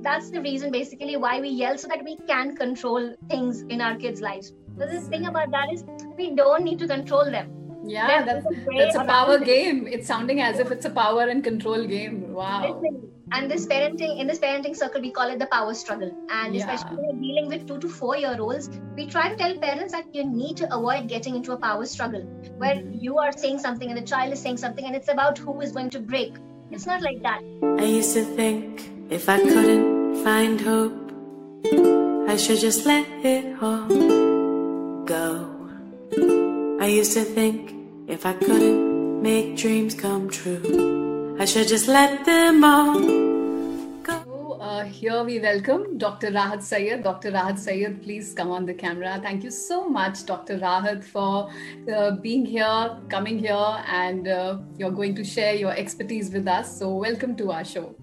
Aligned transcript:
that's 0.00 0.30
the 0.30 0.40
reason 0.40 0.70
basically 0.70 1.16
why 1.16 1.40
we 1.40 1.48
yell 1.48 1.78
so 1.78 1.88
that 1.88 2.04
we 2.04 2.16
can 2.26 2.56
control 2.56 3.14
things 3.28 3.62
in 3.62 3.80
our 3.80 3.96
kids' 3.96 4.20
lives. 4.20 4.52
So 4.78 4.86
the 4.86 5.00
thing 5.00 5.26
about 5.26 5.50
that 5.50 5.72
is 5.72 5.84
we 6.16 6.34
don't 6.34 6.64
need 6.64 6.78
to 6.80 6.86
control 6.86 7.24
them. 7.24 7.62
Yeah, 7.84 8.24
that's, 8.24 8.46
that's 8.76 8.94
a 8.94 9.04
power 9.04 9.38
game. 9.38 9.86
It's 9.86 10.06
sounding 10.06 10.40
as 10.40 10.58
if 10.58 10.70
it's 10.70 10.84
a 10.86 10.90
power 10.90 11.22
and 11.22 11.42
control 11.42 11.84
game. 11.84 12.32
Wow. 12.32 12.80
And 13.32 13.50
this 13.50 13.66
parenting, 13.66 14.20
in 14.20 14.26
this 14.26 14.38
parenting 14.38 14.76
circle, 14.76 15.00
we 15.00 15.10
call 15.10 15.30
it 15.30 15.38
the 15.38 15.46
power 15.46 15.72
struggle. 15.72 16.12
And 16.28 16.54
yeah. 16.54 16.70
especially 16.70 16.96
when 16.96 17.16
we're 17.16 17.22
dealing 17.22 17.48
with 17.48 17.66
two 17.66 17.78
to 17.78 17.88
four 17.88 18.16
year 18.16 18.36
olds, 18.38 18.68
we 18.94 19.06
try 19.06 19.30
to 19.30 19.36
tell 19.36 19.56
parents 19.56 19.92
that 19.94 20.14
you 20.14 20.24
need 20.24 20.58
to 20.58 20.74
avoid 20.74 21.08
getting 21.08 21.34
into 21.34 21.52
a 21.52 21.56
power 21.56 21.86
struggle 21.86 22.22
where 22.58 22.74
mm-hmm. 22.74 22.98
you 23.00 23.18
are 23.18 23.32
saying 23.32 23.58
something 23.58 23.88
and 23.88 23.96
the 23.96 24.06
child 24.06 24.32
is 24.34 24.40
saying 24.40 24.58
something 24.58 24.84
and 24.84 24.94
it's 24.94 25.08
about 25.08 25.38
who 25.38 25.60
is 25.62 25.72
going 25.72 25.88
to 25.90 26.00
break. 26.00 26.34
It's 26.70 26.86
not 26.86 27.00
like 27.02 27.22
that. 27.22 27.42
I 27.78 27.84
used 27.84 28.14
to 28.14 28.24
think 28.24 28.91
if 29.12 29.28
I 29.28 29.38
couldn't 29.38 30.24
find 30.24 30.58
hope, 30.58 31.12
I 32.30 32.36
should 32.38 32.60
just 32.60 32.86
let 32.86 33.06
it 33.22 33.62
all 33.62 33.86
go. 35.04 35.50
I 36.80 36.86
used 36.86 37.12
to 37.12 37.22
think 37.22 37.74
if 38.08 38.24
I 38.24 38.32
couldn't 38.32 39.20
make 39.20 39.58
dreams 39.58 39.94
come 39.94 40.30
true, 40.30 41.36
I 41.38 41.44
should 41.44 41.68
just 41.68 41.88
let 41.88 42.24
them 42.24 42.64
all 42.64 43.00
go. 44.02 44.56
Uh, 44.58 44.84
here 44.84 45.22
we 45.22 45.38
welcome 45.40 45.98
Dr. 45.98 46.30
Rahat 46.30 46.62
Syed. 46.62 47.02
Dr. 47.02 47.32
Rahat 47.32 47.58
Syed, 47.58 48.02
please 48.02 48.32
come 48.32 48.50
on 48.50 48.64
the 48.64 48.72
camera. 48.72 49.20
Thank 49.22 49.44
you 49.44 49.50
so 49.50 49.90
much, 49.90 50.24
Dr. 50.24 50.58
Rahat, 50.58 51.04
for 51.04 51.50
uh, 51.94 52.12
being 52.12 52.46
here, 52.46 52.96
coming 53.10 53.38
here, 53.38 53.84
and 53.88 54.26
uh, 54.26 54.56
you're 54.78 54.96
going 55.02 55.14
to 55.16 55.22
share 55.22 55.54
your 55.54 55.72
expertise 55.72 56.30
with 56.30 56.48
us. 56.48 56.78
So, 56.78 56.94
welcome 56.94 57.36
to 57.36 57.52
our 57.52 57.62
show. 57.64 57.94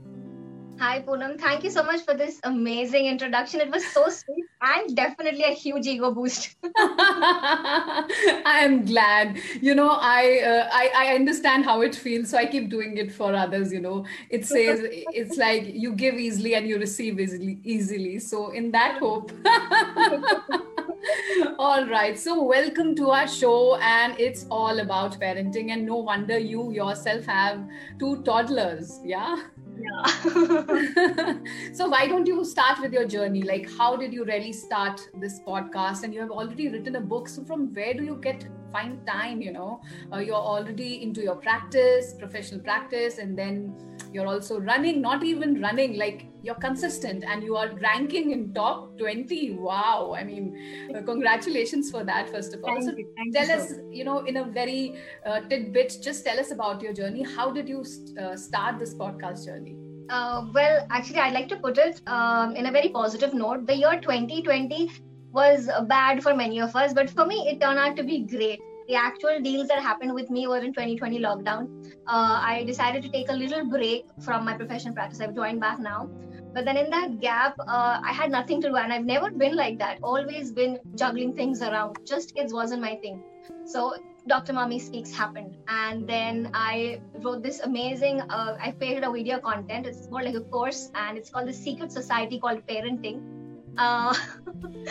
Hi, 0.79 1.01
Poonam. 1.01 1.37
Thank 1.37 1.65
you 1.65 1.69
so 1.69 1.83
much 1.83 2.05
for 2.05 2.13
this 2.13 2.39
amazing 2.43 3.05
introduction. 3.05 3.59
It 3.59 3.69
was 3.69 3.85
so 3.85 4.07
sweet 4.07 4.45
and 4.61 4.95
definitely 4.95 5.43
a 5.43 5.51
huge 5.51 5.85
ego 5.85 6.13
boost. 6.13 6.55
I 6.77 8.59
am 8.61 8.85
glad. 8.85 9.37
You 9.59 9.75
know, 9.75 9.89
I, 9.89 10.39
uh, 10.39 10.69
I 10.71 10.89
I 10.95 11.15
understand 11.15 11.65
how 11.65 11.81
it 11.81 11.95
feels, 11.95 12.29
so 12.29 12.37
I 12.37 12.45
keep 12.45 12.69
doing 12.69 12.95
it 12.95 13.11
for 13.11 13.33
others. 13.33 13.73
You 13.73 13.81
know, 13.81 14.05
it 14.29 14.45
says 14.45 14.79
it's 14.81 15.35
like 15.35 15.73
you 15.73 15.91
give 15.91 16.15
easily 16.15 16.55
and 16.55 16.65
you 16.65 16.79
receive 16.79 17.19
easily. 17.19 17.59
Easily. 17.65 18.19
So, 18.19 18.51
in 18.51 18.71
that 18.71 18.99
hope. 18.99 19.33
all 21.59 21.85
right. 21.87 22.17
So, 22.17 22.41
welcome 22.41 22.95
to 22.95 23.09
our 23.09 23.27
show, 23.27 23.75
and 23.81 24.17
it's 24.17 24.45
all 24.49 24.79
about 24.79 25.19
parenting. 25.19 25.71
And 25.71 25.85
no 25.85 25.97
wonder 25.97 26.37
you 26.37 26.71
yourself 26.71 27.25
have 27.25 27.67
two 27.99 28.23
toddlers. 28.23 29.01
Yeah. 29.03 29.43
So 31.73 31.87
why 31.87 32.07
don't 32.07 32.27
you 32.27 32.43
start 32.45 32.79
with 32.81 32.93
your 32.93 33.05
journey? 33.07 33.43
Like, 33.43 33.69
how 33.77 33.95
did 33.95 34.13
you 34.13 34.25
really 34.25 34.51
start 34.53 35.01
this 35.19 35.39
podcast? 35.47 36.03
And 36.03 36.13
you 36.13 36.19
have 36.19 36.31
already 36.31 36.69
written 36.69 36.95
a 36.95 37.01
book. 37.01 37.27
So 37.29 37.43
from 37.43 37.73
where 37.73 37.93
do 37.93 38.03
you 38.03 38.15
get 38.21 38.47
find 38.71 39.05
time? 39.07 39.41
You 39.41 39.53
know, 39.53 39.81
uh, 40.13 40.17
you're 40.17 40.35
already 40.35 41.01
into 41.03 41.21
your 41.21 41.35
practice, 41.35 42.13
professional 42.17 42.61
practice, 42.61 43.17
and 43.17 43.37
then 43.37 43.73
you're 44.13 44.27
also 44.27 44.59
running. 44.59 45.01
Not 45.01 45.23
even 45.23 45.61
running, 45.61 45.97
like 45.97 46.25
you're 46.41 46.55
consistent 46.55 47.23
and 47.27 47.43
you 47.43 47.55
are 47.57 47.69
ranking 47.81 48.31
in 48.31 48.53
top 48.53 48.97
20 48.97 49.51
wow. 49.51 50.13
I 50.17 50.23
mean 50.23 50.93
uh, 50.95 51.01
congratulations 51.01 51.91
for 51.91 52.03
that 52.03 52.29
first 52.29 52.53
of 52.53 52.63
all. 52.63 52.75
Thank 52.75 52.83
so 52.85 52.97
you. 52.97 53.33
Tell 53.33 53.47
you 53.47 53.53
us 53.53 53.69
so 53.69 53.89
you 53.91 54.03
know 54.03 54.19
in 54.19 54.37
a 54.37 54.45
very 54.45 54.95
uh, 55.25 55.41
tidbit 55.41 55.97
just 56.01 56.25
tell 56.25 56.39
us 56.39 56.51
about 56.51 56.81
your 56.81 56.93
journey. 56.93 57.23
How 57.23 57.51
did 57.51 57.67
you 57.67 57.83
uh, 58.21 58.35
start 58.35 58.79
this 58.79 58.93
podcast 58.93 59.45
journey? 59.45 59.75
Uh, 60.09 60.45
well 60.55 60.87
actually 60.89 61.19
i'd 61.19 61.33
like 61.33 61.47
to 61.47 61.55
put 61.57 61.77
it 61.77 62.01
um, 62.07 62.55
in 62.55 62.65
a 62.65 62.71
very 62.71 62.89
positive 62.89 63.33
note. 63.33 63.67
The 63.67 63.75
year 63.75 63.99
2020 64.01 64.91
was 65.31 65.69
bad 65.87 66.23
for 66.23 66.33
many 66.33 66.59
of 66.59 66.75
us 66.75 66.93
but 66.93 67.09
for 67.09 67.25
me 67.25 67.47
it 67.47 67.61
turned 67.61 67.77
out 67.77 67.95
to 67.95 68.03
be 68.03 68.19
great 68.21 68.59
the 68.89 68.95
actual 68.95 69.39
deals 69.39 69.67
that 69.67 69.79
happened 69.79 70.13
with 70.15 70.31
me 70.31 70.47
were 70.47 70.57
in 70.57 70.73
2020 70.73 71.19
lockdown. 71.19 71.67
Uh, 72.07 72.41
I 72.51 72.63
decided 72.65 73.03
to 73.03 73.09
take 73.09 73.29
a 73.29 73.33
little 73.33 73.63
break 73.63 74.05
from 74.19 74.43
my 74.43 74.55
professional 74.55 74.95
practice. 74.95 75.21
I've 75.21 75.35
joined 75.35 75.61
back 75.61 75.79
now. 75.79 76.09
But 76.55 76.65
then 76.65 76.75
in 76.75 76.89
that 76.89 77.19
gap, 77.19 77.55
uh, 77.59 78.01
I 78.03 78.11
had 78.11 78.31
nothing 78.31 78.59
to 78.61 78.69
do, 78.69 78.75
and 78.75 78.91
I've 78.91 79.05
never 79.05 79.29
been 79.29 79.55
like 79.55 79.77
that. 79.77 79.99
Always 80.01 80.51
been 80.51 80.79
juggling 80.95 81.35
things 81.35 81.61
around. 81.61 81.99
Just 82.03 82.33
kids 82.35 82.51
wasn't 82.51 82.81
my 82.81 82.95
thing. 82.95 83.21
So 83.65 83.93
Dr. 84.27 84.53
Mommy 84.53 84.79
Speaks 84.79 85.13
happened, 85.13 85.57
and 85.67 86.07
then 86.07 86.49
I 86.55 86.99
wrote 87.21 87.43
this 87.43 87.59
amazing. 87.59 88.21
Uh, 88.21 88.57
I 88.59 88.71
created 88.71 89.03
a 89.03 89.11
video 89.11 89.39
content. 89.39 89.85
It's 89.85 90.09
more 90.09 90.23
like 90.23 90.33
a 90.33 90.41
course, 90.41 90.89
and 90.95 91.15
it's 91.15 91.29
called 91.29 91.47
the 91.47 91.53
Secret 91.53 91.91
Society 91.91 92.39
called 92.39 92.65
Parenting. 92.65 93.38
Uh, 93.79 94.13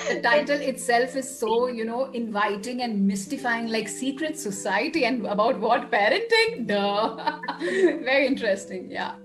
the 0.08 0.20
title 0.24 0.60
itself 0.72 1.14
is 1.14 1.28
so 1.38 1.68
you 1.68 1.84
know 1.84 2.04
inviting 2.12 2.82
and 2.82 3.06
mystifying 3.06 3.68
like 3.68 3.86
secret 3.86 4.38
society 4.38 5.04
and 5.04 5.26
about 5.26 5.60
what 5.60 5.90
parenting 5.90 6.66
duh 6.66 7.38
very 7.60 8.26
interesting 8.26 8.90
yeah 8.90 9.16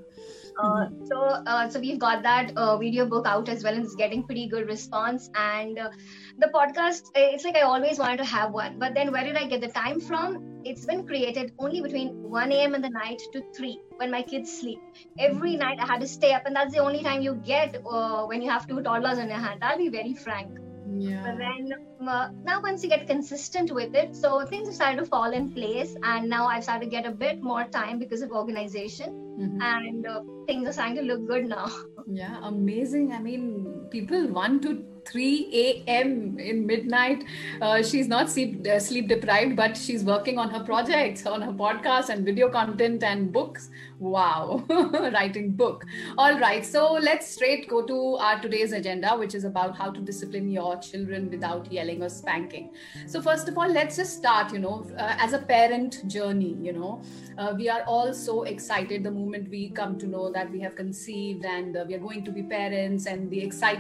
uh, 0.62 0.88
so, 1.06 1.18
uh, 1.48 1.68
so 1.70 1.80
we've 1.80 2.00
got 2.00 2.22
that 2.24 2.52
uh, 2.56 2.78
video 2.78 3.06
book 3.06 3.26
out 3.26 3.50
as 3.50 3.64
well, 3.64 3.74
and 3.74 3.84
it's 3.84 3.96
getting 3.96 4.24
pretty 4.24 4.48
good 4.48 4.68
response. 4.68 5.30
And 5.36 5.80
uh, 5.80 5.90
the 6.40 6.48
podcast, 6.48 7.12
it's 7.16 7.44
like 7.44 7.56
I 7.56 7.62
always 7.62 8.00
wanted 8.00 8.18
to 8.18 8.26
have 8.26 8.52
one, 8.52 8.80
but 8.80 8.94
then 8.94 9.12
where 9.12 9.24
did 9.24 9.38
I 9.38 9.46
get 9.48 9.62
the 9.62 9.68
time 9.68 10.00
from? 10.00 10.62
It's 10.66 10.86
been 10.86 11.06
created 11.06 11.52
only 11.60 11.82
between 11.82 12.10
1 12.24 12.52
a.m. 12.52 12.76
in 12.76 12.82
the 12.82 12.90
night 12.90 13.22
to 13.34 13.44
3 13.56 13.80
when 13.98 14.10
my 14.10 14.22
kids 14.22 14.52
sleep. 14.52 14.80
Every 15.20 15.56
night 15.56 15.78
I 15.80 15.86
had 15.86 16.02
to 16.02 16.08
stay 16.08 16.34
up, 16.34 16.44
and 16.46 16.56
that's 16.56 16.74
the 16.74 16.80
only 16.80 17.04
time 17.04 17.22
you 17.22 17.36
get 17.36 17.82
uh, 17.86 18.26
when 18.26 18.42
you 18.42 18.50
have 18.50 18.68
two 18.68 18.82
toddlers 18.82 19.18
in 19.20 19.28
your 19.28 19.38
hand. 19.38 19.64
I'll 19.64 19.78
be 19.78 19.90
very 19.90 20.14
frank. 20.14 20.58
Yeah. 20.96 21.24
But 21.24 21.38
then 21.38 21.74
uh, 22.08 22.30
now 22.44 22.62
once 22.62 22.84
you 22.84 22.90
get 22.90 23.08
consistent 23.08 23.72
with 23.72 23.96
it, 23.96 24.16
so 24.16 24.46
things 24.46 24.68
have 24.68 24.76
started 24.76 25.00
to 25.00 25.06
fall 25.06 25.32
in 25.32 25.52
place, 25.52 25.96
and 26.04 26.30
now 26.30 26.48
I've 26.48 26.64
started 26.64 26.86
to 26.86 26.92
get 26.92 27.06
a 27.06 27.12
bit 27.12 27.42
more 27.42 27.64
time 27.66 28.00
because 28.00 28.22
of 28.22 28.32
organization, 28.32 29.38
mm-hmm. 29.40 29.62
and 29.62 30.08
uh, 30.08 30.22
things 30.48 30.68
are 30.68 30.74
starting 30.74 30.96
to 30.96 31.02
look 31.04 31.28
good 31.28 31.48
now. 31.48 31.70
Yeah, 32.06 32.38
amazing. 32.44 33.14
I 33.14 33.20
mean, 33.20 33.83
people 33.90 34.28
want 34.28 34.62
to 34.64 34.84
3 35.06 35.50
a.m. 35.54 36.38
in 36.40 36.66
midnight. 36.66 37.24
Uh, 37.62 37.84
she's 37.84 38.08
not 38.08 38.30
sleep, 38.30 38.66
uh, 38.68 38.80
sleep 38.80 39.08
deprived, 39.08 39.56
but 39.56 39.78
she's 39.78 40.04
working 40.04 40.38
on 40.38 40.50
her 40.50 40.64
projects, 40.64 41.26
on 41.26 41.42
her 41.42 41.52
podcast 41.52 42.10
and 42.10 42.26
video 42.26 42.50
content 42.50 43.04
and 43.04 43.32
books. 43.32 43.70
Wow, 44.00 44.66
writing 44.70 45.52
book. 45.52 45.86
All 46.18 46.38
right, 46.40 46.66
so 46.66 46.94
let's 46.94 47.28
straight 47.28 47.70
go 47.70 47.86
to 47.86 48.16
our 48.18 48.40
today's 48.42 48.74
agenda, 48.74 49.16
which 49.18 49.34
is 49.34 49.46
about 49.46 49.78
how 49.78 49.92
to 49.92 50.02
discipline 50.02 50.50
your 50.50 50.78
children 50.78 51.30
without 51.30 51.72
yelling 51.72 52.04
or 52.04 52.10
spanking. 52.10 52.72
So 53.08 53.22
first 53.22 53.48
of 53.48 53.58
all, 53.58 53.72
let's 53.72 53.96
just 53.96 54.18
start. 54.18 54.52
You 54.52 54.60
know, 54.60 54.86
uh, 54.98 55.16
as 55.20 55.34
a 55.34 55.40
parent 55.40 56.06
journey. 56.08 56.58
You 56.62 56.74
know, 56.74 57.02
uh, 57.38 57.54
we 57.56 57.70
are 57.70 57.84
all 57.84 58.14
so 58.14 58.44
excited 58.44 59.04
the 59.04 59.12
moment 59.12 59.50
we 59.50 59.70
come 59.70 59.98
to 60.00 60.08
know 60.08 60.32
that 60.32 60.52
we 60.52 60.60
have 60.60 60.76
conceived 60.76 61.46
and 61.46 61.78
uh, 61.78 61.86
we 61.88 61.94
are 61.96 62.00
going 62.00 62.26
to 62.26 62.32
be 62.32 62.44
parents, 62.44 63.06
and 63.06 63.30
the 63.30 63.42
excitement 63.42 63.73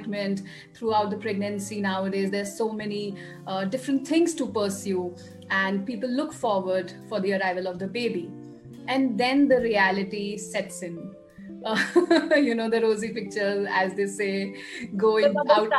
throughout 0.74 1.09
the 1.09 1.18
pregnancy 1.18 1.81
nowadays. 1.81 2.31
There's 2.31 2.58
so 2.58 2.72
many 2.72 3.16
uh, 3.48 3.66
different 3.66 4.08
things 4.08 4.34
to 4.36 4.48
pursue 4.48 5.16
and 5.50 5.86
people 5.86 6.09
look 6.09 6.34
forward 6.34 6.94
for 7.09 7.20
the 7.20 7.34
arrival 7.34 7.68
of 7.68 7.80
the 7.80 7.88
baby. 7.88 8.31
And 8.88 9.18
then 9.18 9.48
the 9.48 9.59
reality 9.59 10.38
sets 10.38 10.81
in. 10.81 11.16
Uh, 11.66 11.78
you 12.36 12.56
know 12.56 12.70
the 12.70 12.81
rosy 12.81 13.14
pictures 13.14 13.66
as 13.72 13.94
they 13.94 14.06
say 14.06 14.62
going 14.98 15.34
out 15.50 15.70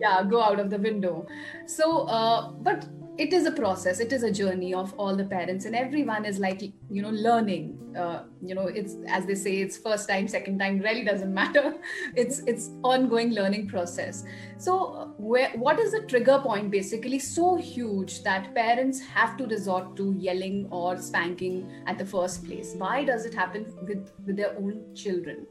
yeah 0.00 0.24
go 0.24 0.42
out 0.42 0.58
of 0.58 0.70
the 0.70 0.78
window. 0.78 1.26
So 1.66 2.06
uh, 2.08 2.50
but 2.50 2.86
it 3.18 3.32
is 3.32 3.46
a 3.46 3.50
process 3.50 3.98
it 3.98 4.12
is 4.12 4.22
a 4.22 4.30
journey 4.30 4.72
of 4.72 4.94
all 4.94 5.16
the 5.16 5.24
parents 5.24 5.64
and 5.64 5.74
everyone 5.74 6.24
is 6.24 6.38
like 6.38 6.62
you 6.62 7.02
know 7.02 7.10
learning 7.10 7.78
uh, 7.96 8.22
you 8.40 8.54
know 8.54 8.66
it's 8.66 8.96
as 9.08 9.26
they 9.26 9.34
say 9.34 9.56
it's 9.56 9.76
first 9.76 10.08
time 10.08 10.28
second 10.28 10.58
time 10.58 10.78
really 10.78 11.04
doesn't 11.04 11.34
matter. 11.42 11.74
It's 12.14 12.40
it's 12.40 12.70
ongoing 12.82 13.30
learning 13.30 13.68
process. 13.68 14.24
So 14.56 15.14
where 15.18 15.50
what 15.50 15.78
is 15.78 15.92
the 15.92 16.02
trigger 16.02 16.38
point 16.38 16.70
basically 16.70 17.18
so 17.18 17.56
huge 17.56 18.22
that 18.22 18.54
parents 18.54 19.00
have 19.00 19.36
to 19.38 19.46
resort 19.46 19.96
to 19.96 20.14
yelling 20.18 20.68
or 20.70 20.96
spanking 20.98 21.70
at 21.86 21.98
the 21.98 22.06
first 22.06 22.44
place? 22.44 22.74
Why 22.76 23.04
does 23.04 23.24
it 23.24 23.34
happen 23.34 23.66
with 23.82 24.10
with 24.26 24.36
their 24.36 24.56
own 24.56 24.94
children 24.94 25.46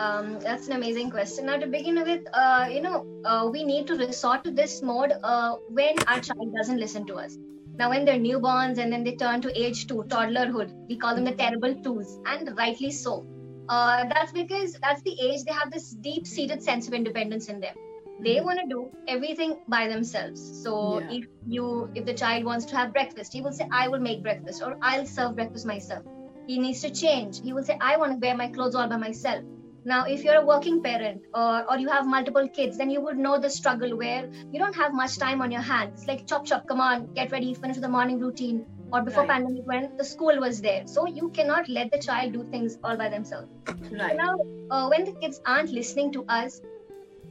um, 0.00 0.38
that's 0.40 0.66
an 0.68 0.74
amazing 0.74 1.10
question. 1.10 1.46
Now, 1.46 1.56
to 1.58 1.66
begin 1.66 2.02
with, 2.02 2.26
uh, 2.32 2.68
you 2.70 2.80
know, 2.80 3.06
uh, 3.24 3.48
we 3.52 3.64
need 3.64 3.86
to 3.88 3.96
resort 3.96 4.44
to 4.44 4.50
this 4.50 4.82
mode 4.82 5.12
uh, 5.22 5.56
when 5.68 5.94
our 6.06 6.20
child 6.20 6.54
doesn't 6.54 6.78
listen 6.78 7.06
to 7.06 7.16
us. 7.16 7.36
Now, 7.78 7.90
when 7.90 8.04
they're 8.04 8.22
newborns 8.28 8.78
and 8.78 8.92
then 8.92 9.04
they 9.04 9.14
turn 9.16 9.42
to 9.42 9.52
age 9.64 9.86
two, 9.86 10.04
toddlerhood, 10.14 10.72
we 10.88 10.96
call 10.96 11.14
them 11.14 11.24
the 11.24 11.36
terrible 11.42 11.74
twos, 11.84 12.18
and 12.26 12.56
rightly 12.56 12.90
so. 12.90 13.26
Uh, 13.68 14.04
that's 14.12 14.32
because 14.32 14.72
that's 14.82 15.02
the 15.02 15.16
age 15.28 15.44
they 15.44 15.52
have 15.52 15.70
this 15.70 15.90
deep-seated 15.90 16.62
sense 16.62 16.88
of 16.88 16.94
independence 16.94 17.48
in 17.48 17.60
them. 17.60 17.74
They 18.22 18.36
mm-hmm. 18.36 18.44
want 18.46 18.60
to 18.60 18.66
do 18.66 18.90
everything 19.06 19.58
by 19.68 19.86
themselves. 19.88 20.40
So 20.62 21.00
yeah. 21.00 21.18
if 21.18 21.26
you, 21.46 21.90
if 21.94 22.04
the 22.04 22.14
child 22.14 22.44
wants 22.44 22.66
to 22.66 22.76
have 22.76 22.92
breakfast, 22.92 23.32
he 23.32 23.40
will 23.42 23.52
say, 23.52 23.68
"I 23.70 23.86
will 23.88 24.04
make 24.08 24.22
breakfast," 24.22 24.62
or 24.62 24.76
"I'll 24.82 25.06
serve 25.06 25.36
breakfast 25.36 25.66
myself." 25.66 26.04
He 26.46 26.58
needs 26.58 26.82
to 26.82 26.90
change. 26.90 27.40
He 27.48 27.54
will 27.58 27.64
say, 27.70 27.78
"I 27.80 27.96
want 27.96 28.12
to 28.16 28.18
wear 28.26 28.36
my 28.42 28.48
clothes 28.58 28.74
all 28.82 28.88
by 28.88 29.00
myself." 29.06 29.44
Now 29.84 30.04
if 30.04 30.24
you're 30.24 30.40
a 30.40 30.44
working 30.44 30.82
parent 30.82 31.22
or, 31.34 31.70
or 31.70 31.78
you 31.78 31.88
have 31.88 32.06
multiple 32.06 32.48
kids 32.48 32.76
then 32.76 32.90
you 32.90 33.00
would 33.00 33.16
know 33.16 33.38
the 33.38 33.48
struggle 33.48 33.96
where 33.96 34.28
you 34.52 34.58
don't 34.58 34.74
have 34.74 34.92
much 34.92 35.18
time 35.18 35.40
on 35.40 35.50
your 35.50 35.60
hands 35.60 36.00
it's 36.00 36.08
like 36.08 36.26
chop 36.26 36.44
chop 36.44 36.66
come 36.66 36.80
on 36.80 37.12
get 37.14 37.32
ready 37.32 37.54
finish 37.54 37.78
the 37.78 37.88
morning 37.88 38.18
routine 38.18 38.64
or 38.92 39.02
before 39.02 39.22
right. 39.22 39.30
pandemic 39.30 39.66
when 39.66 39.96
the 39.96 40.04
school 40.04 40.38
was 40.38 40.60
there 40.60 40.86
so 40.86 41.06
you 41.06 41.30
cannot 41.30 41.68
let 41.68 41.90
the 41.90 41.98
child 41.98 42.32
do 42.32 42.44
things 42.50 42.78
all 42.84 42.96
by 42.96 43.08
themselves 43.08 43.48
right. 43.66 44.10
so 44.10 44.16
now 44.16 44.36
uh, 44.70 44.88
when 44.88 45.04
the 45.04 45.12
kids 45.12 45.40
aren't 45.46 45.70
listening 45.70 46.12
to 46.12 46.24
us 46.28 46.60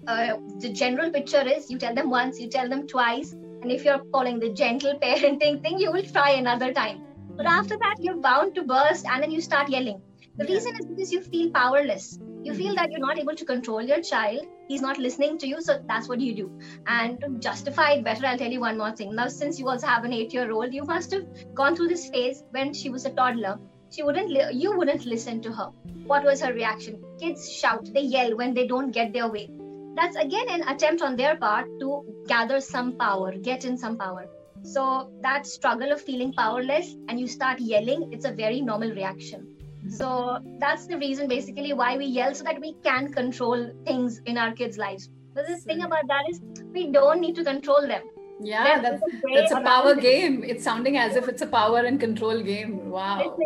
uh, 0.08 0.38
the 0.60 0.70
general 0.70 1.12
picture 1.12 1.46
is 1.48 1.70
you 1.70 1.78
tell 1.78 1.94
them 1.94 2.10
once 2.10 2.40
you 2.40 2.48
tell 2.48 2.68
them 2.68 2.88
twice 2.88 3.34
and 3.34 3.72
if 3.72 3.84
you're 3.84 4.02
following 4.12 4.40
the 4.40 4.50
gentle 4.50 4.98
parenting 5.04 5.62
thing 5.62 5.78
you 5.78 5.92
will 5.92 6.04
try 6.04 6.32
another 6.32 6.74
time 6.74 7.02
but 7.36 7.46
mm-hmm. 7.46 7.60
after 7.60 7.78
that 7.78 7.96
you're 8.00 8.18
bound 8.18 8.56
to 8.56 8.64
burst 8.64 9.06
and 9.06 9.22
then 9.22 9.30
you 9.30 9.42
start 9.42 9.70
yelling 9.70 10.02
the 10.40 10.48
yeah. 10.48 10.56
reason 10.56 10.74
is 10.80 10.86
because 10.86 11.12
you 11.12 11.20
feel 11.20 11.52
powerless. 11.52 12.18
You 12.44 12.54
feel 12.54 12.74
that 12.76 12.90
you're 12.90 13.06
not 13.06 13.20
able 13.20 13.36
to 13.36 13.44
control 13.44 13.82
your 13.82 14.02
child. 14.02 14.46
He's 14.70 14.82
not 14.82 14.98
listening 14.98 15.38
to 15.40 15.48
you 15.48 15.62
so 15.62 15.82
that's 15.86 16.08
what 16.08 16.22
you 16.22 16.34
do? 16.34 16.60
And 16.88 17.20
to 17.20 17.30
justify 17.40 17.90
it 17.96 18.06
better 18.06 18.26
i'll 18.26 18.38
tell 18.38 18.50
you 18.50 18.62
one 18.62 18.78
more 18.78 18.94
thing. 18.96 19.14
Now 19.16 19.28
since 19.28 19.60
you 19.60 19.68
also 19.68 19.88
have 19.88 20.06
an 20.06 20.14
eight 20.14 20.34
year 20.34 20.50
old 20.54 20.74
you 20.74 20.86
must 20.86 21.12
have 21.12 21.26
gone 21.54 21.76
through 21.76 21.90
this 21.90 22.10
phase 22.10 22.42
when 22.52 22.74
she 22.74 22.90
was 22.90 23.06
a 23.06 23.10
toddler. 23.10 23.60
She 23.90 24.02
wouldn't 24.02 24.30
li- 24.30 24.54
you 24.54 24.78
wouldn't 24.78 25.06
listen 25.06 25.42
to 25.42 25.52
her. 25.52 25.70
What 26.06 26.24
was 26.24 26.42
her 26.42 26.54
reaction? 26.54 27.04
Kids 27.20 27.52
shout 27.52 27.94
they 27.94 28.08
yell 28.16 28.38
when 28.38 28.54
they 28.54 28.66
don't 28.66 28.92
get 28.92 29.12
their 29.12 29.30
way. 29.30 29.50
That's 29.98 30.16
again 30.16 30.48
an 30.48 30.68
attempt 30.70 31.02
on 31.02 31.18
their 31.18 31.36
part 31.36 31.68
to 31.82 32.04
gather 32.28 32.62
some 32.62 32.94
power 32.98 33.38
get 33.52 33.66
in 33.66 33.78
some 33.78 33.98
power. 33.98 34.26
So 34.64 35.12
that 35.22 35.46
struggle 35.46 35.92
of 35.92 36.02
feeling 36.02 36.32
powerless 36.32 36.96
and 37.10 37.20
you 37.20 37.28
start 37.28 37.60
yelling 37.60 38.12
it's 38.14 38.24
a 38.24 38.32
very 38.32 38.62
normal 38.62 38.92
reaction 38.92 39.59
so 39.88 40.40
that's 40.60 40.88
the 40.88 40.98
reason 40.98 41.28
basically 41.28 41.74
why 41.74 41.98
we 41.98 42.06
yell 42.06 42.34
so 42.36 42.44
that 42.44 42.60
we 42.60 42.76
can 42.84 43.12
control 43.14 43.72
things 43.86 44.22
in 44.26 44.38
our 44.38 44.54
kids' 44.54 44.78
lives. 44.78 45.10
But 45.34 45.48
the 45.48 45.58
thing 45.58 45.84
about 45.84 46.08
that 46.08 46.24
is 46.30 46.42
we 46.74 46.92
don't 46.92 47.22
need 47.22 47.36
to 47.36 47.44
control 47.44 47.88
them. 47.88 48.02
Yeah, 48.42 48.82
that's, 48.82 49.02
that's 49.34 49.52
a 49.52 49.62
power 49.62 49.96
game. 49.96 50.44
It's 50.44 50.64
sounding 50.64 50.98
as 50.98 51.16
if 51.16 51.28
it's 51.28 51.42
a 51.42 51.48
power 51.48 51.80
and 51.80 52.00
control 52.00 52.42
game. 52.42 52.90
Wow. 52.90 53.38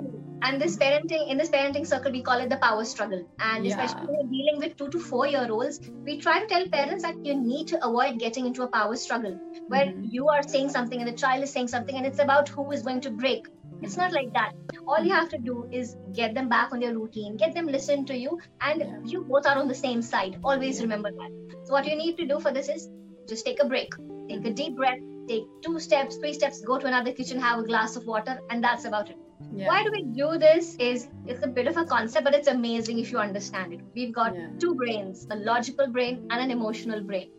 And 0.44 0.62
this 0.62 0.76
parenting, 0.76 1.32
in 1.32 1.38
this 1.38 1.50
parenting 1.50 1.88
circle, 1.88 2.12
we 2.12 2.22
call 2.22 2.38
it 2.40 2.50
the 2.50 2.58
power 2.58 2.84
struggle. 2.84 3.26
And 3.40 3.66
yeah. 3.66 3.82
especially 3.82 4.08
when 4.08 4.18
we're 4.18 4.32
dealing 4.32 4.60
with 4.60 4.78
two 4.78 4.90
to 4.90 5.00
four 5.00 5.26
year 5.26 5.48
olds, 5.50 5.80
we 6.04 6.20
try 6.20 6.42
to 6.42 6.48
tell 6.48 6.68
parents 6.68 7.04
that 7.04 7.26
you 7.26 7.34
need 7.34 7.68
to 7.70 7.86
avoid 7.86 8.20
getting 8.20 8.46
into 8.46 8.64
a 8.64 8.68
power 8.68 8.96
struggle 8.96 9.40
where 9.68 9.86
mm-hmm. 9.86 10.04
you 10.10 10.28
are 10.28 10.44
saying 10.44 10.70
something 10.70 11.00
and 11.00 11.08
the 11.08 11.18
child 11.18 11.44
is 11.44 11.50
saying 11.50 11.70
something 11.70 11.96
and 11.96 12.06
it's 12.06 12.20
about 12.20 12.50
who 12.50 12.70
is 12.72 12.84
going 12.84 13.00
to 13.02 13.10
break 13.10 13.48
it's 13.84 13.98
not 13.98 14.14
like 14.14 14.34
that. 14.34 14.54
All 14.88 15.04
you 15.04 15.14
have 15.14 15.30
to 15.30 15.38
do 15.38 15.68
is 15.72 15.96
get 16.14 16.34
them 16.34 16.50
back 16.50 16.72
on 16.72 16.80
their 16.80 16.94
routine, 16.98 17.38
get 17.38 17.54
them 17.54 17.68
listen 17.68 18.06
to 18.06 18.18
you, 18.18 18.40
and 18.62 19.10
you 19.10 19.24
both 19.24 19.46
are 19.46 19.58
on 19.58 19.68
the 19.68 19.76
same 19.76 20.02
side. 20.02 20.40
Always 20.44 20.82
remember 20.82 21.12
that. 21.12 21.58
So 21.66 21.74
what 21.74 21.86
you 21.86 21.96
need 21.96 22.18
to 22.18 22.26
do 22.26 22.40
for 22.40 22.52
this 22.52 22.70
is 22.70 22.90
just 23.28 23.46
take 23.46 23.62
a 23.62 23.68
break, 23.68 23.94
take 24.30 24.46
a 24.46 24.52
deep 24.52 24.76
breath, 24.76 25.00
take 25.28 25.44
two 25.62 25.80
steps, 25.80 26.18
three 26.18 26.34
steps, 26.34 26.62
go 26.62 26.80
to 26.80 26.88
another 26.88 27.12
kitchen, 27.12 27.40
have 27.40 27.60
a 27.60 27.64
glass 27.64 27.96
of 27.96 28.06
water, 28.06 28.40
and 28.50 28.64
that's 28.64 28.86
about 28.86 29.10
it. 29.10 29.18
Yeah. 29.52 29.68
Why 29.68 29.84
do 29.84 29.92
we 29.92 30.04
do 30.04 30.38
this? 30.38 30.76
Is 30.76 31.10
it's 31.26 31.44
a 31.44 31.48
bit 31.48 31.68
of 31.68 31.78
a 31.78 31.86
concept, 31.86 32.24
but 32.24 32.34
it's 32.34 32.48
amazing 32.48 33.00
if 33.00 33.12
you 33.12 33.18
understand 33.18 33.74
it. 33.74 33.82
We've 33.94 34.14
got 34.14 34.36
yeah. 34.36 34.48
two 34.60 34.76
brains, 34.76 35.28
a 35.30 35.36
logical 35.36 35.88
brain 35.88 36.28
and 36.30 36.42
an 36.42 36.52
emotional 36.52 37.02
brain 37.02 37.30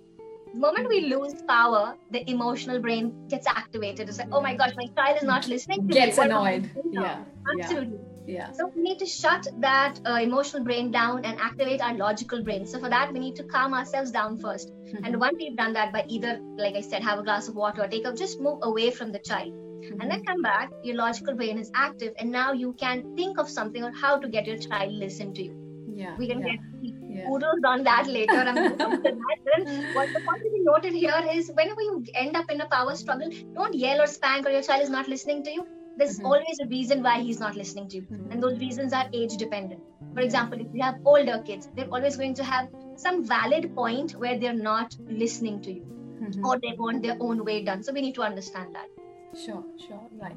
the 0.55 0.61
moment 0.61 0.89
we 0.89 1.01
lose 1.13 1.35
power, 1.49 1.97
the 2.11 2.29
emotional 2.31 2.81
brain 2.81 3.27
gets 3.29 3.47
activated. 3.47 4.09
It's 4.09 4.19
like, 4.19 4.29
oh 4.33 4.41
my 4.41 4.55
gosh, 4.55 4.73
my 4.77 4.87
child 4.97 5.17
is 5.17 5.25
not 5.25 5.49
listening 5.49 5.89
to 5.89 5.95
gets 5.95 6.17
me. 6.17 6.25
annoyed. 6.25 6.71
Yeah. 6.91 7.25
Absolutely. 7.59 7.99
Yeah. 8.27 8.53
So 8.53 8.71
we 8.75 8.83
need 8.83 8.99
to 9.01 9.07
shut 9.07 9.47
that 9.59 10.01
uh, 10.07 10.19
emotional 10.23 10.63
brain 10.63 10.91
down 10.91 11.25
and 11.25 11.39
activate 11.41 11.83
our 11.83 11.95
logical 11.95 12.43
brain. 12.43 12.67
So 12.67 12.79
for 12.79 12.89
that, 12.89 13.13
we 13.13 13.19
need 13.19 13.37
to 13.37 13.45
calm 13.45 13.75
ourselves 13.75 14.13
down 14.13 14.39
1st 14.39 14.71
mm-hmm. 14.71 15.05
And 15.05 15.21
once 15.21 15.37
we've 15.39 15.57
done 15.57 15.73
that 15.75 15.93
by 15.93 16.05
either, 16.09 16.41
like 16.57 16.77
I 16.77 16.81
said, 16.81 17.03
have 17.03 17.19
a 17.19 17.23
glass 17.23 17.49
of 17.49 17.57
water 17.57 17.83
or 17.83 17.89
take 17.89 18.07
a 18.07 18.15
just 18.15 18.41
move 18.41 18.61
away 18.63 18.91
from 18.93 19.13
the 19.13 19.19
child. 19.19 19.53
Mm-hmm. 19.53 20.01
And 20.01 20.11
then 20.11 20.25
come 20.25 20.41
back, 20.41 20.71
your 20.85 20.97
logical 20.97 21.35
brain 21.35 21.59
is 21.59 21.71
active, 21.75 22.15
and 22.19 22.31
now 22.31 22.53
you 22.53 22.73
can 22.75 23.15
think 23.17 23.39
of 23.39 23.51
something 23.51 23.83
or 23.83 23.93
how 23.93 24.19
to 24.19 24.29
get 24.29 24.47
your 24.47 24.57
child 24.57 24.93
listen 24.93 25.35
to 25.35 25.43
you. 25.43 25.64
Yeah. 25.95 26.17
We 26.17 26.27
can 26.27 26.41
yeah. 26.41 26.47
get 26.47 26.61
yeah. 27.09 27.27
kudos 27.27 27.63
on 27.67 27.85
that 27.85 28.07
later. 28.17 28.33
I'm 28.33 28.57
what 29.95 30.09
the 30.13 30.21
point 30.27 30.43
to 30.43 30.51
be 30.53 30.61
noted 30.61 30.93
here 30.93 31.25
is 31.33 31.51
whenever 31.55 31.81
you 31.83 32.05
end 32.15 32.37
up 32.37 32.51
in 32.51 32.61
a 32.61 32.67
power 32.67 32.95
struggle, 32.97 33.31
don't 33.55 33.75
yell 33.75 34.03
or 34.03 34.07
spank 34.07 34.47
or 34.47 34.51
your 34.51 34.63
child 34.63 34.83
is 34.83 34.91
not 34.91 35.09
listening 35.09 35.45
to 35.45 35.53
you. 35.53 35.67
There's 35.97 36.17
mm-hmm. 36.17 36.27
always 36.27 36.59
a 36.61 36.67
reason 36.67 37.03
why 37.03 37.21
he's 37.21 37.39
not 37.39 37.55
listening 37.55 37.89
to 37.91 37.97
you. 37.97 38.03
Mm-hmm. 38.03 38.33
And 38.33 38.43
those 38.43 38.59
reasons 38.59 38.93
are 38.93 39.07
age 39.13 39.37
dependent. 39.37 39.81
For 40.13 40.21
example, 40.21 40.61
if 40.61 40.67
you 40.75 40.83
have 40.83 40.97
older 41.05 41.41
kids, 41.47 41.69
they're 41.77 41.89
always 41.89 42.17
going 42.17 42.35
to 42.35 42.45
have 42.45 42.69
some 42.97 43.25
valid 43.25 43.75
point 43.75 44.13
where 44.13 44.39
they're 44.39 44.53
not 44.53 44.97
listening 45.09 45.63
to 45.63 45.73
you 45.73 45.87
mm-hmm. 46.21 46.45
or 46.45 46.59
they 46.59 46.75
want 46.77 47.03
their 47.03 47.17
own 47.21 47.45
way 47.45 47.63
done. 47.63 47.83
So 47.83 47.93
we 47.93 48.01
need 48.01 48.15
to 48.17 48.23
understand 48.23 48.75
that. 48.75 48.89
Sure, 49.37 49.65
sure, 49.79 50.01
right. 50.21 50.37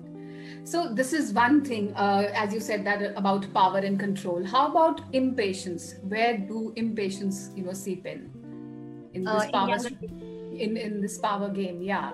So 0.63 0.93
this 0.93 1.13
is 1.13 1.33
one 1.33 1.63
thing, 1.63 1.93
uh, 1.95 2.29
as 2.33 2.53
you 2.53 2.59
said 2.59 2.85
that 2.85 3.01
about 3.15 3.51
power 3.53 3.79
and 3.79 3.99
control. 3.99 4.43
How 4.43 4.67
about 4.69 5.01
impatience? 5.13 5.95
Where 6.03 6.37
do 6.37 6.73
impatience, 6.75 7.51
you 7.55 7.63
know, 7.63 7.73
seep 7.73 8.05
in 8.05 8.29
in 9.13 9.23
this 9.23 9.43
uh, 9.43 9.51
power 9.51 9.77
in 10.51 10.77
in 10.77 11.01
this 11.01 11.17
power 11.17 11.49
game? 11.49 11.81
Yeah. 11.81 12.11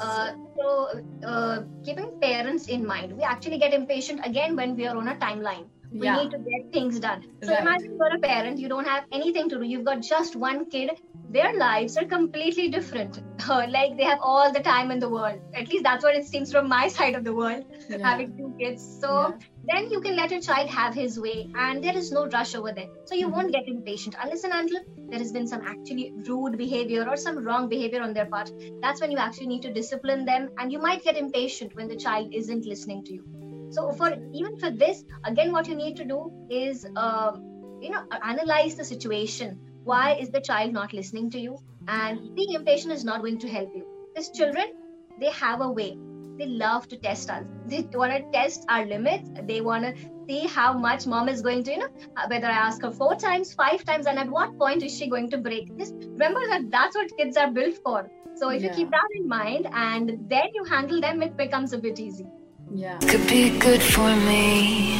Uh, 0.00 0.32
so 0.56 1.02
uh, 1.26 1.62
keeping 1.84 2.20
parents 2.20 2.68
in 2.68 2.86
mind, 2.86 3.16
we 3.16 3.22
actually 3.22 3.58
get 3.58 3.74
impatient 3.74 4.20
again 4.24 4.54
when 4.54 4.76
we 4.76 4.86
are 4.86 4.96
on 4.96 5.08
a 5.08 5.16
timeline. 5.16 5.66
We 5.90 6.04
yeah. 6.04 6.16
need 6.16 6.30
to 6.32 6.38
get 6.38 6.72
things 6.72 7.00
done. 7.00 7.24
So 7.42 7.50
right. 7.50 7.62
imagine 7.62 7.96
you're 7.96 8.16
a 8.16 8.18
parent, 8.18 8.58
you 8.58 8.68
don't 8.68 8.86
have 8.86 9.04
anything 9.12 9.48
to 9.48 9.58
do. 9.58 9.64
You've 9.64 9.84
got 9.84 10.00
just 10.02 10.36
one 10.36 10.66
kid 10.66 10.90
their 11.30 11.54
lives 11.58 11.96
are 11.98 12.06
completely 12.06 12.68
different. 12.68 13.20
like 13.48 13.96
they 13.96 14.04
have 14.04 14.18
all 14.22 14.52
the 14.52 14.60
time 14.60 14.90
in 14.90 14.98
the 14.98 15.08
world. 15.08 15.40
At 15.54 15.68
least 15.68 15.84
that's 15.84 16.02
what 16.02 16.14
it 16.14 16.24
seems 16.24 16.50
from 16.50 16.68
my 16.68 16.88
side 16.96 17.14
of 17.14 17.24
the 17.24 17.34
world, 17.34 17.64
yeah. 17.88 17.98
having 17.98 18.36
two 18.36 18.54
kids. 18.58 18.98
So 19.00 19.28
yeah. 19.28 19.46
then 19.66 19.90
you 19.90 20.00
can 20.00 20.16
let 20.16 20.30
your 20.30 20.40
child 20.40 20.70
have 20.70 20.94
his 20.94 21.20
way, 21.20 21.50
and 21.54 21.84
there 21.84 21.96
is 21.96 22.10
no 22.12 22.26
rush 22.26 22.54
over 22.54 22.72
there. 22.72 22.88
So 23.04 23.14
you 23.14 23.26
mm-hmm. 23.26 23.36
won't 23.36 23.52
get 23.52 23.68
impatient 23.68 24.16
unless 24.22 24.44
and 24.44 24.54
until 24.54 24.80
there 25.10 25.18
has 25.18 25.32
been 25.32 25.46
some 25.46 25.62
actually 25.66 26.12
rude 26.26 26.56
behavior 26.56 27.06
or 27.08 27.16
some 27.16 27.44
wrong 27.44 27.68
behavior 27.68 28.02
on 28.02 28.14
their 28.14 28.26
part. 28.26 28.50
That's 28.80 29.00
when 29.00 29.10
you 29.10 29.18
actually 29.18 29.48
need 29.48 29.62
to 29.62 29.72
discipline 29.72 30.24
them, 30.24 30.50
and 30.58 30.72
you 30.72 30.78
might 30.78 31.04
get 31.04 31.16
impatient 31.16 31.74
when 31.76 31.88
the 31.88 31.96
child 31.96 32.32
isn't 32.32 32.64
listening 32.64 33.04
to 33.04 33.12
you. 33.14 33.37
So 33.70 33.92
for 33.92 34.10
even 34.32 34.58
for 34.58 34.70
this, 34.70 35.04
again, 35.24 35.52
what 35.52 35.68
you 35.68 35.74
need 35.74 35.96
to 35.96 36.04
do 36.04 36.32
is, 36.50 36.86
uh, 36.96 37.32
you 37.80 37.90
know, 37.90 38.02
analyze 38.22 38.76
the 38.76 38.84
situation. 38.84 39.58
Why 39.84 40.14
is 40.14 40.30
the 40.30 40.40
child 40.40 40.72
not 40.72 40.92
listening 40.92 41.30
to 41.30 41.38
you? 41.38 41.58
And 41.86 42.34
being 42.34 42.52
impatient 42.54 42.92
is 42.92 43.04
not 43.04 43.20
going 43.20 43.38
to 43.38 43.48
help 43.48 43.70
you. 43.74 43.86
These 44.14 44.30
children 44.30 44.72
they 45.20 45.30
have 45.32 45.60
a 45.60 45.70
way. 45.70 45.98
They 46.38 46.46
love 46.46 46.86
to 46.88 46.96
test 46.96 47.30
us. 47.30 47.44
They 47.66 47.82
want 47.94 48.12
to 48.12 48.30
test 48.32 48.64
our 48.68 48.86
limits. 48.86 49.30
They 49.42 49.60
want 49.60 49.84
to 49.84 49.94
see 50.28 50.46
how 50.46 50.72
much 50.72 51.06
mom 51.06 51.28
is 51.28 51.42
going 51.42 51.64
to 51.64 51.72
you 51.72 51.78
know 51.78 51.88
uh, 52.16 52.26
whether 52.28 52.48
i 52.48 52.58
ask 52.64 52.82
her 52.82 52.90
four 52.90 53.14
times 53.14 53.54
five 53.54 53.82
times 53.82 54.06
and 54.06 54.18
at 54.18 54.28
what 54.28 54.58
point 54.58 54.82
is 54.82 54.96
she 54.96 55.08
going 55.08 55.30
to 55.30 55.38
break? 55.38 55.76
This 55.78 55.92
remember 55.92 56.40
that 56.50 56.70
that's 56.70 56.96
what 56.96 57.16
kids 57.16 57.36
are 57.36 57.50
built 57.50 57.78
for. 57.82 58.10
So 58.34 58.50
if 58.50 58.62
yeah. 58.62 58.68
you 58.68 58.74
keep 58.74 58.90
that 58.90 59.08
in 59.20 59.26
mind 59.26 59.68
and 59.72 60.28
then 60.28 60.48
you 60.54 60.64
handle 60.64 61.00
them 61.00 61.22
it 61.22 61.36
becomes 61.36 61.72
a 61.72 61.78
bit 61.78 61.98
easy 61.98 62.26
yeah 62.74 62.98
could 63.08 63.26
be 63.26 63.58
good 63.58 63.82
for 63.82 64.14
me 64.28 64.98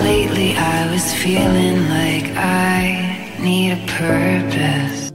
lately 0.00 0.54
i 0.56 0.90
was 0.92 1.12
feeling 1.14 1.88
like 1.88 2.26
i 2.36 3.12
need 3.42 3.72
a 3.72 3.86
purpose. 3.86 5.11